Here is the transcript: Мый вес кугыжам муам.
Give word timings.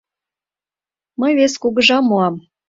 Мый 1.19 1.31
вес 1.39 1.53
кугыжам 1.61 2.03
муам. 2.07 2.35